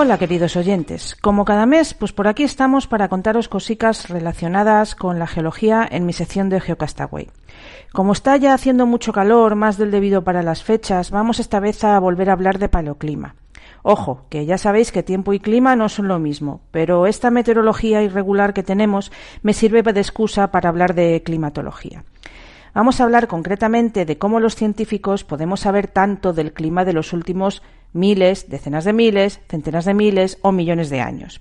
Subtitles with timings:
[0.00, 5.18] Hola queridos oyentes, como cada mes, pues por aquí estamos para contaros cositas relacionadas con
[5.18, 7.28] la geología en mi sección de Geocastaway.
[7.92, 11.82] Como está ya haciendo mucho calor, más del debido para las fechas, vamos esta vez
[11.82, 13.34] a volver a hablar de paleoclima.
[13.82, 18.00] Ojo, que ya sabéis que tiempo y clima no son lo mismo, pero esta meteorología
[18.00, 19.10] irregular que tenemos
[19.42, 22.04] me sirve de excusa para hablar de climatología.
[22.72, 27.12] Vamos a hablar concretamente de cómo los científicos podemos saber tanto del clima de los
[27.12, 31.40] últimos miles, decenas de miles, centenas de miles o millones de años.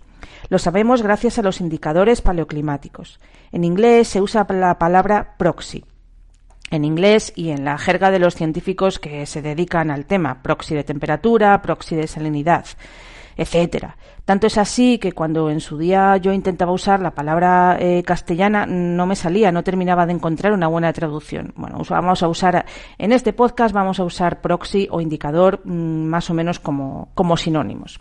[0.49, 3.19] Lo sabemos gracias a los indicadores paleoclimáticos.
[3.51, 5.83] En inglés se usa la palabra proxy.
[6.69, 10.75] En inglés y en la jerga de los científicos que se dedican al tema, proxy
[10.75, 12.65] de temperatura, proxy de salinidad
[13.37, 13.95] etcétera.
[14.25, 18.65] Tanto es así que cuando en su día yo intentaba usar la palabra eh, castellana
[18.65, 21.53] no me salía, no terminaba de encontrar una buena traducción.
[21.55, 22.65] Bueno, vamos a usar
[22.97, 27.37] en este podcast vamos a usar proxy o indicador mm, más o menos como, como
[27.37, 27.99] sinónimos.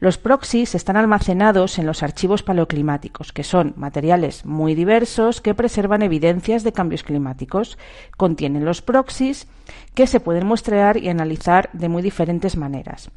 [0.00, 6.00] Los proxies están almacenados en los archivos paleoclimáticos, que son materiales muy diversos que preservan
[6.00, 7.76] evidencias de cambios climáticos.
[8.16, 9.46] Contienen los proxies
[9.94, 13.10] que se pueden muestrear y analizar de muy diferentes maneras.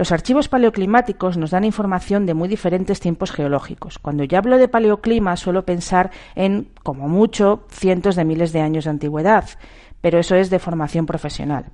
[0.00, 3.98] Los archivos paleoclimáticos nos dan información de muy diferentes tiempos geológicos.
[3.98, 8.84] Cuando yo hablo de paleoclima suelo pensar en, como mucho, cientos de miles de años
[8.84, 9.44] de antigüedad,
[10.00, 11.66] pero eso es de formación profesional.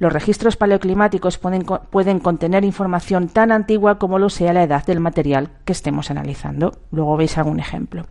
[0.00, 4.98] Los registros paleoclimáticos pueden, pueden, contener información tan antigua como lo sea la edad del
[4.98, 6.72] material que estemos analizando.
[6.90, 8.06] Luego veis algún ejemplo.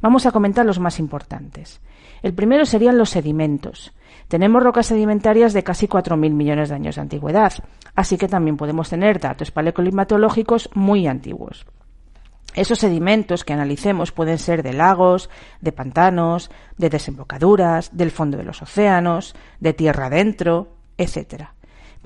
[0.00, 1.80] Vamos a comentar los más importantes.
[2.22, 3.92] El primero serían los sedimentos.
[4.28, 7.52] Tenemos rocas sedimentarias de casi 4.000 millones de años de antigüedad,
[7.94, 11.66] así que también podemos tener datos paleoclimatológicos muy antiguos.
[12.54, 15.28] Esos sedimentos que analicemos pueden ser de lagos,
[15.60, 21.50] de pantanos, de desembocaduras, del fondo de los océanos, de tierra adentro, etc.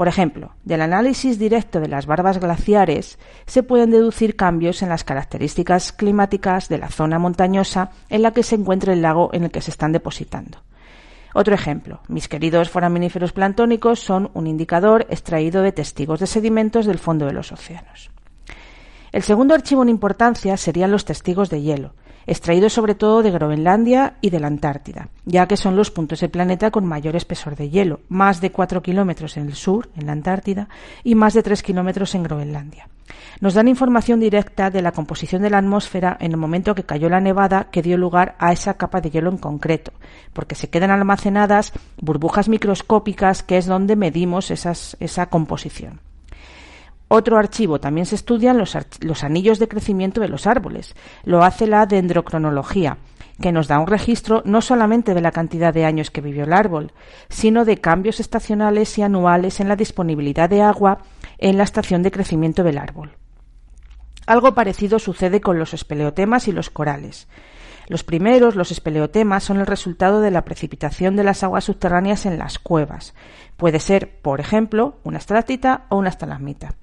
[0.00, 5.05] Por ejemplo, del análisis directo de las barbas glaciares se pueden deducir cambios en las
[5.05, 9.50] características climáticas de la zona montañosa en la que se encuentra el lago en el
[9.50, 10.62] que se están depositando.
[11.34, 16.99] Otro ejemplo, mis queridos foraminíferos planctónicos son un indicador extraído de testigos de sedimentos del
[16.99, 18.11] fondo de los océanos.
[19.12, 21.93] El segundo archivo en importancia serían los testigos de hielo,
[22.26, 26.31] extraídos sobre todo de Groenlandia y de la Antártida, ya que son los puntos del
[26.31, 30.12] planeta con mayor espesor de hielo, más de 4 kilómetros en el sur, en la
[30.12, 30.69] Antártida,
[31.04, 32.88] y más de 3 kilómetros en Groenlandia.
[33.41, 37.08] Nos dan información directa de la composición de la atmósfera en el momento que cayó
[37.08, 39.92] la nevada que dio lugar a esa capa de hielo en concreto,
[40.32, 46.00] porque se quedan almacenadas burbujas microscópicas que es donde medimos esa composición.
[47.12, 50.94] Otro archivo también se estudian los, los anillos de crecimiento de los árboles.
[51.25, 52.98] Lo hace la dendrocronología,
[53.43, 56.53] que nos da un registro no solamente de la cantidad de años que vivió el
[56.53, 56.93] árbol,
[57.28, 60.99] sino de cambios estacionales y anuales en la disponibilidad de agua
[61.38, 63.10] en la estación de crecimiento del árbol.
[64.25, 67.26] Algo parecido sucede con los espeleotemas y los corales.
[67.88, 72.38] Los primeros, los espeleotemas, son el resultado de la precipitación de las aguas subterráneas en
[72.38, 73.15] las cuevas.
[73.56, 76.76] Puede ser, por ejemplo, una estrátita o una estalagmita.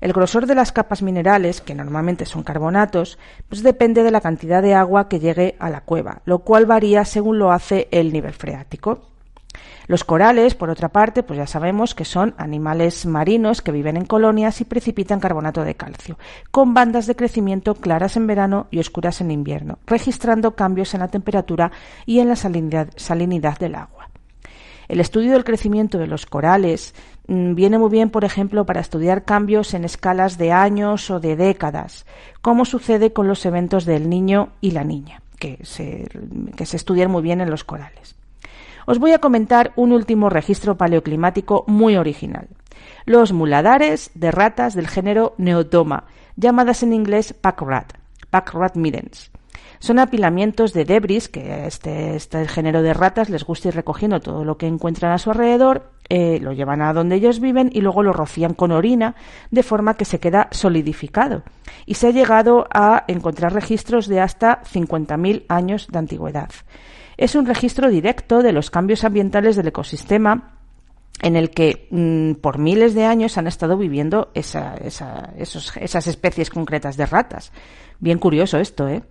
[0.00, 4.62] El grosor de las capas minerales, que normalmente son carbonatos, pues depende de la cantidad
[4.62, 8.32] de agua que llegue a la cueva, lo cual varía según lo hace el nivel
[8.32, 9.08] freático.
[9.88, 14.04] Los corales, por otra parte, pues ya sabemos que son animales marinos que viven en
[14.04, 16.18] colonias y precipitan carbonato de calcio,
[16.50, 21.08] con bandas de crecimiento claras en verano y oscuras en invierno, registrando cambios en la
[21.08, 21.72] temperatura
[22.04, 23.97] y en la salinidad, del agua.
[24.88, 26.94] El estudio del crecimiento de los corales
[27.26, 31.36] mm, viene muy bien, por ejemplo, para estudiar cambios en escalas de años o de
[31.36, 32.06] décadas,
[32.40, 36.08] como sucede con los eventos del niño y la niña, que se,
[36.56, 38.16] que se estudian muy bien en los corales.
[38.86, 42.48] Os voy a comentar un último registro paleoclimático muy original.
[43.04, 46.04] Los muladares de ratas del género Neotoma,
[46.36, 47.92] llamadas en inglés packrat,
[48.30, 49.30] packrat middens.
[49.80, 54.44] Son apilamientos de debris que este, este género de ratas les gusta ir recogiendo todo
[54.44, 58.02] lo que encuentran a su alrededor, eh, lo llevan a donde ellos viven y luego
[58.02, 59.14] lo rocían con orina
[59.50, 61.42] de forma que se queda solidificado.
[61.86, 66.50] Y se ha llegado a encontrar registros de hasta 50.000 años de antigüedad.
[67.16, 70.54] Es un registro directo de los cambios ambientales del ecosistema
[71.20, 77.06] en el que mm, por miles de años han estado viviendo esas especies concretas de
[77.06, 77.52] ratas.
[77.98, 79.02] Bien curioso esto, ¿eh?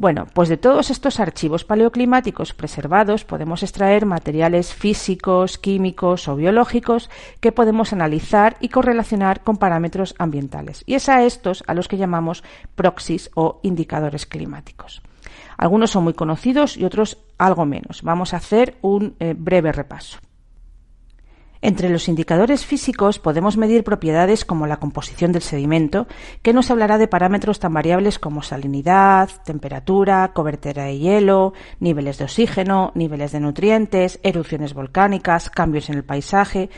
[0.00, 7.10] Bueno, pues de todos estos archivos paleoclimáticos preservados podemos extraer materiales físicos, químicos o biológicos
[7.40, 10.84] que podemos analizar y correlacionar con parámetros ambientales.
[10.86, 12.42] Y es a estos a los que llamamos
[12.76, 15.02] proxies o indicadores climáticos.
[15.58, 18.00] Algunos son muy conocidos y otros algo menos.
[18.02, 20.18] Vamos a hacer un eh, breve repaso.
[21.62, 26.06] Entre los indicadores físicos podemos medir propiedades como la composición del sedimento,
[26.42, 32.24] que nos hablará de parámetros tan variables como salinidad, temperatura, cobertura de hielo, niveles de
[32.24, 36.70] oxígeno, niveles de nutrientes, erupciones volcánicas, cambios en el paisaje,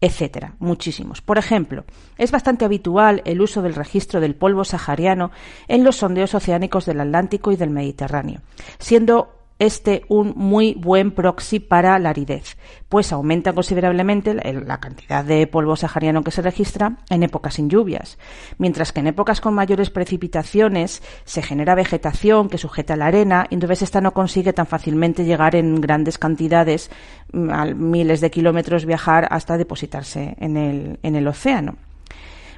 [0.00, 1.22] etcétera, muchísimos.
[1.22, 1.84] Por ejemplo,
[2.18, 5.30] es bastante habitual el uso del registro del polvo sahariano
[5.68, 8.40] en los sondeos oceánicos del Atlántico y del Mediterráneo,
[8.78, 12.56] siendo este un muy buen proxy para la aridez,
[12.88, 18.18] pues aumenta considerablemente la cantidad de polvo sahariano que se registra en épocas sin lluvias,
[18.58, 23.54] mientras que en épocas con mayores precipitaciones se genera vegetación que sujeta la arena y
[23.54, 26.90] entonces esta no consigue tan fácilmente llegar en grandes cantidades,
[27.32, 31.76] mm, a miles de kilómetros viajar hasta depositarse en el, en el océano.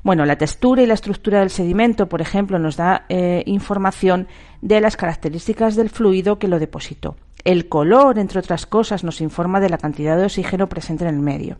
[0.06, 4.28] Bueno, la textura y la estructura del sedimento, por ejemplo, nos da eh, información
[4.62, 7.16] de las características del fluido que lo depositó.
[7.42, 11.20] El color, entre otras cosas, nos informa de la cantidad de oxígeno presente en el
[11.20, 11.56] medio.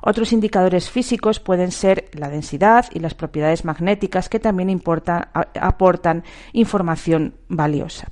[0.00, 4.80] Otros indicadores físicos pueden ser la densidad y las propiedades magnéticas que también
[5.60, 8.08] aportan información valiosa.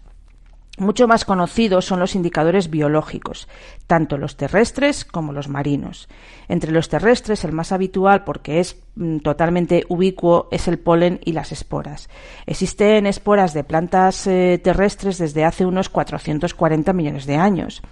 [0.77, 3.49] Mucho más conocidos son los indicadores biológicos,
[3.87, 6.09] tanto los terrestres como los marinos.
[6.49, 8.82] Entre los terrestres, el más habitual, porque es
[9.23, 12.09] totalmente ubicuo, es el polen y las esporas.
[12.47, 17.83] Existen esporas de plantas eh, terrestres desde hace unos 440 millones de años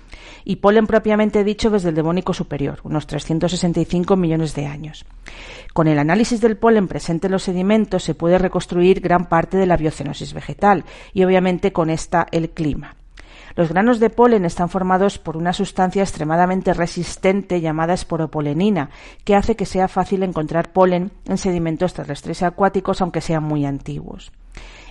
[0.44, 5.06] y polen propiamente dicho desde el Devónico superior, unos 365 millones de años.
[5.73, 9.67] Con el análisis del polen presente en los sedimentos se puede reconstruir gran parte de
[9.67, 12.96] la biocenosis vegetal y obviamente con esta el clima.
[13.56, 18.91] Los granos de polen están formados por una sustancia extremadamente resistente llamada esporopolenina,
[19.25, 23.64] que hace que sea fácil encontrar polen en sedimentos terrestres y acuáticos, aunque sean muy
[23.64, 24.32] antiguos.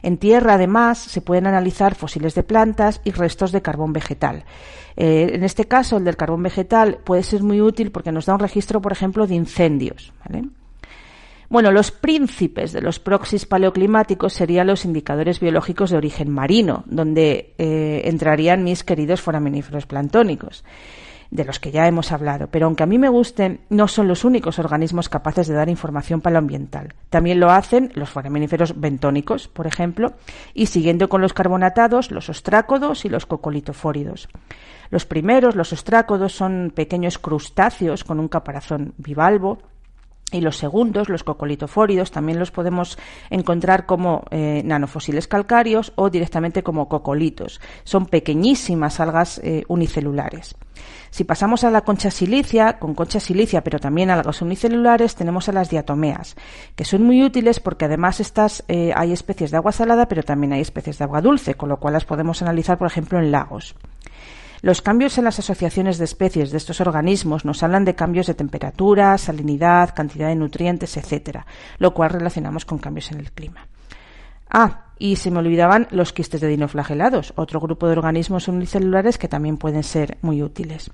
[0.01, 4.45] En tierra, además, se pueden analizar fósiles de plantas y restos de carbón vegetal.
[4.95, 8.33] Eh, en este caso, el del carbón vegetal puede ser muy útil porque nos da
[8.33, 10.13] un registro, por ejemplo, de incendios.
[11.49, 17.55] Bueno, los príncipes de los proxies paleoclimáticos serían los indicadores biológicos de origen marino, donde
[17.57, 20.63] eh, entrarían mis queridos foraminíferos planctónicos
[21.31, 24.25] de los que ya hemos hablado, pero aunque a mí me gusten, no son los
[24.25, 26.95] únicos organismos capaces de dar información paleoambiental.
[27.09, 30.13] También lo hacen los foraminíferos bentónicos, por ejemplo,
[30.53, 34.27] y siguiendo con los carbonatados, los ostrácodos y los cocolitofóridos.
[34.89, 39.59] Los primeros, los ostrácodos, son pequeños crustáceos con un caparazón bivalvo,
[40.31, 42.97] y los segundos, los cocolitofóridos, también los podemos
[43.29, 47.59] encontrar como eh, nanofósiles calcáreos o directamente como cocolitos.
[47.83, 50.55] Son pequeñísimas algas eh, unicelulares.
[51.11, 55.53] Si pasamos a la concha silicia, con concha silicia, pero también algas unicelulares, tenemos a
[55.53, 56.35] las diatomeas,
[56.75, 60.53] que son muy útiles porque además estas eh, hay especies de agua salada, pero también
[60.53, 63.75] hay especies de agua dulce, con lo cual las podemos analizar, por ejemplo, en lagos.
[64.61, 68.33] Los cambios en las asociaciones de especies de estos organismos nos hablan de cambios de
[68.33, 71.45] temperatura, salinidad, cantidad de nutrientes, etcétera,
[71.77, 73.67] lo cual relacionamos con cambios en el clima.
[74.49, 79.29] Ah, y se me olvidaban los quistes de dinoflagelados, otro grupo de organismos unicelulares que
[79.29, 80.91] también pueden ser muy útiles.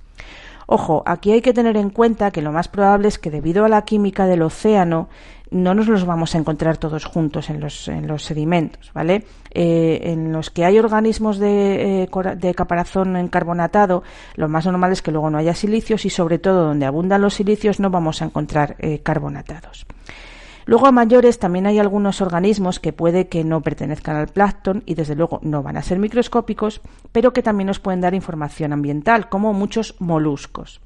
[0.67, 3.69] Ojo, aquí hay que tener en cuenta que lo más probable es que debido a
[3.69, 5.09] la química del océano
[5.55, 9.23] no nos los vamos a encontrar todos juntos en los, en los sedimentos, ¿vale?
[9.51, 14.03] Eh, en los que hay organismos de, eh, de, caparazón encarbonatado,
[14.35, 17.35] lo más normal es que luego no haya silicios y sobre todo donde abundan los
[17.35, 19.85] silicios no vamos a encontrar eh, carbonatados.
[20.65, 24.95] Luego a mayores también hay algunos organismos que puede que no pertenezcan al plancton y
[24.95, 26.81] desde luego no van a ser microscópicos,
[27.13, 30.81] pero que también nos pueden dar información ambiental, como muchos moluscos.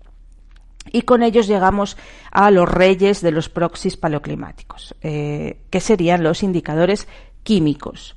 [0.92, 1.98] Y con ellos llegamos
[2.32, 7.08] a los reyes de los proxies paleoclimáticos, eh, que serían los indicadores
[7.44, 8.16] químicos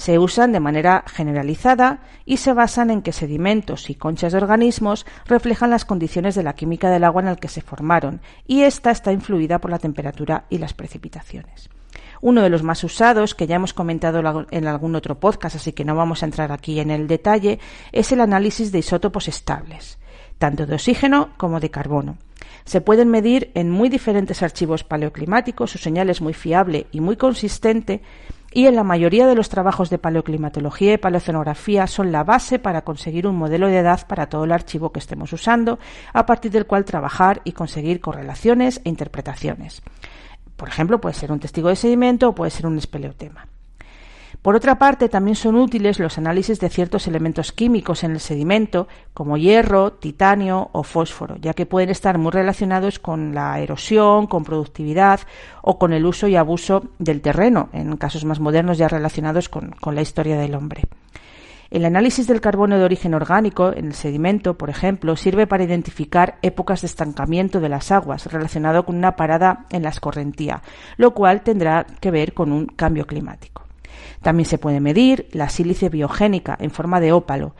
[0.00, 5.04] se usan de manera generalizada y se basan en que sedimentos y conchas de organismos
[5.26, 8.90] reflejan las condiciones de la química del agua en el que se formaron y ésta
[8.92, 11.68] está influida por la temperatura y las precipitaciones.
[12.22, 15.84] Uno de los más usados, que ya hemos comentado en algún otro podcast, así que
[15.84, 17.58] no vamos a entrar aquí en el detalle,
[17.92, 19.98] es el análisis de isótopos estables,
[20.40, 22.16] tanto de oxígeno como de carbono.
[22.64, 27.16] Se pueden medir en muy diferentes archivos paleoclimáticos, su señal es muy fiable y muy
[27.16, 28.00] consistente,
[28.52, 32.82] y en la mayoría de los trabajos de paleoclimatología y paleocenografía son la base para
[32.82, 35.78] conseguir un modelo de edad para todo el archivo que estemos usando,
[36.14, 39.82] a partir del cual trabajar y conseguir correlaciones e interpretaciones.
[40.56, 43.46] Por ejemplo, puede ser un testigo de sedimento o puede ser un espeleotema.
[44.42, 48.88] Por otra parte, también son útiles los análisis de ciertos elementos químicos en el sedimento,
[49.12, 54.44] como hierro, titanio o fósforo, ya que pueden estar muy relacionados con la erosión, con
[54.44, 55.20] productividad
[55.60, 59.74] o con el uso y abuso del terreno, en casos más modernos ya relacionados con,
[59.84, 60.84] la historia del hombre.
[61.70, 66.38] El análisis del carbono de origen orgánico en el sedimento, por ejemplo, sirve para identificar
[66.40, 70.62] épocas de estancamiento de las aguas relacionado con una parada en la escorrentía,
[70.96, 73.69] lo cual tendrá que ver con un cambio climático.
[74.22, 77.54] También se puede medir la sílice biogénica en forma de ópalo,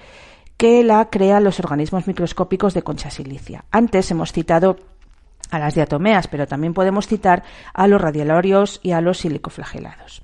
[0.57, 3.65] que la crean los organismos microscópicos de concha silicia.
[3.71, 4.77] Antes hemos citado
[5.51, 7.43] a las diatomeas, pero también podemos citar
[7.73, 10.23] a los radiolarios y a los silicoflagelados.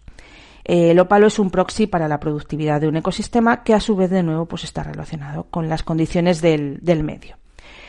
[0.64, 4.11] El ópalo es un proxy para la productividad de un ecosistema que a su vez
[4.11, 7.37] de nuevo pues está relacionado con las condiciones del medio.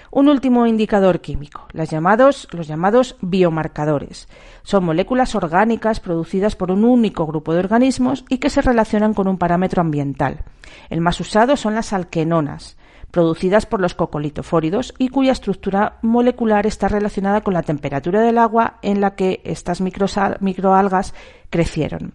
[0.09, 4.29] Un último indicador químico, los llamados, biomarcadores.
[4.63, 9.27] Son moléculas orgánicas producidas por un único grupo de organismos y que se relacionan con
[9.27, 10.45] un parámetro ambiental.
[10.89, 12.77] El más usado son las alquenonas,
[13.11, 18.77] producidas por los cocolitofóridos y cuya estructura molecular está relacionada con la temperatura del agua
[18.81, 21.13] en la que estas microalgas
[21.49, 22.13] crecieron.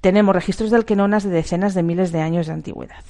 [0.00, 3.04] Tenemos registros de alquenonas de decenas de miles de años de antigüedad.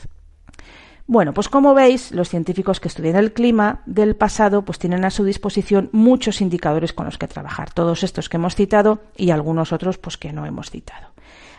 [1.10, 5.10] Bueno, pues como veis, los científicos que estudian el clima del pasado pues tienen a
[5.10, 9.72] su disposición muchos indicadores con los que trabajar, todos estos que hemos citado y algunos
[9.72, 11.08] otros pues que no hemos citado.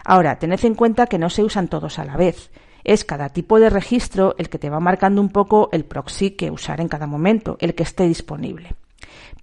[0.05, 2.50] Ahora, tened en cuenta que no se usan todos a la vez.
[2.86, 6.50] Es cada tipo de registro el que te va marcando un poco el proxy que
[6.50, 8.75] usar en cada momento, el que esté disponible.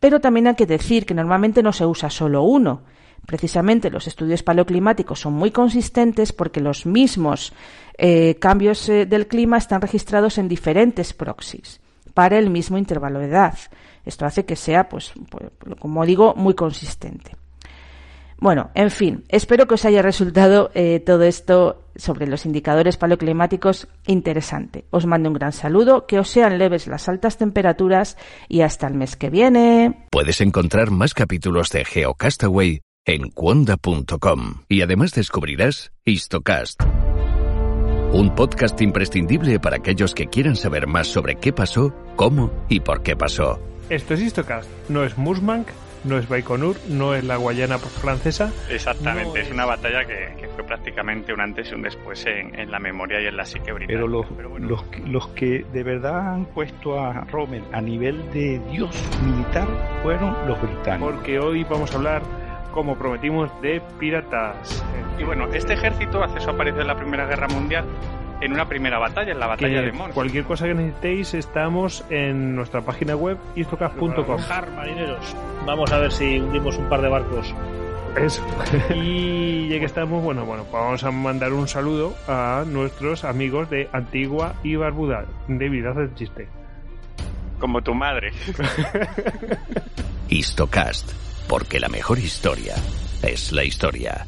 [0.00, 2.80] Pero también hay que decir que normalmente no se usa solo uno,
[3.28, 7.52] Precisamente los estudios paleoclimáticos son muy consistentes porque los mismos
[7.98, 11.78] eh, cambios eh, del clima están registrados en diferentes proxies
[12.14, 13.58] para el mismo intervalo de edad.
[14.06, 15.44] Esto hace que sea, pues, pues,
[15.78, 17.36] como digo, muy consistente.
[18.38, 23.88] Bueno, en fin, espero que os haya resultado eh, todo esto sobre los indicadores paleoclimáticos
[24.06, 24.86] interesante.
[24.88, 28.16] Os mando un gran saludo, que os sean leves las altas temperaturas
[28.48, 30.06] y hasta el mes que viene.
[30.10, 36.82] Puedes encontrar más capítulos de GeoCastaway en cuonda.com y además descubrirás Histocast,
[38.12, 43.02] un podcast imprescindible para aquellos que quieran saber más sobre qué pasó, cómo y por
[43.02, 43.60] qué pasó.
[43.88, 45.68] Esto es Histocast, no es Musmank,
[46.04, 48.52] no es Baikonur, no es la Guayana francesa.
[48.68, 49.50] Exactamente, es...
[49.50, 53.38] una batalla que, fue prácticamente un antes y un después en, la memoria y en
[53.38, 54.06] la psique británica.
[54.06, 54.26] Pero, los,
[54.60, 59.66] los, los, que de verdad han puesto a Rommel a nivel de dios militar
[60.02, 61.14] fueron los británicos.
[61.14, 64.84] Porque hoy vamos a hablar como prometimos, de piratas.
[65.18, 67.84] Y bueno, este ejército hace su aparición en la Primera Guerra Mundial
[68.40, 70.14] en una primera batalla, en la batalla de Mons.
[70.14, 74.40] Cualquier cosa que necesitéis, estamos en nuestra página web istocaf.com.
[74.76, 75.36] marineros.
[75.66, 77.54] Vamos a ver si hundimos un par de barcos.
[78.16, 78.42] Eso.
[78.94, 83.70] y ya que estamos, bueno, bueno, pues vamos a mandar un saludo a nuestros amigos
[83.70, 85.24] de Antigua y Barbuda.
[85.46, 86.48] David, haz el chiste.
[87.58, 88.32] Como tu madre.
[90.28, 92.74] Histocast porque la mejor historia
[93.22, 94.26] es la historia.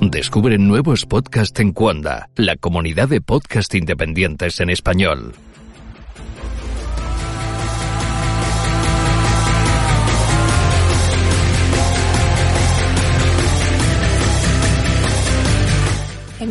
[0.00, 5.34] Descubre nuevos podcasts en Cuanda, la comunidad de podcast independientes en español.